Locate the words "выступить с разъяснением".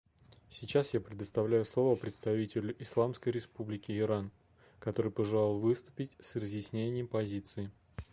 5.59-7.07